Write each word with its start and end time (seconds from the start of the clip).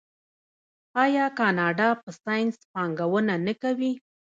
آیا 1.03 1.25
کاناډا 1.39 1.89
په 2.01 2.09
ساینس 2.21 2.55
پانګونه 2.71 3.35
نه 3.45 3.53
کوي؟ 3.61 3.91